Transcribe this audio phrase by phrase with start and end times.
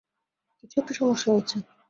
[0.59, 1.57] কিছু একটা সমস্যা হয়েছে।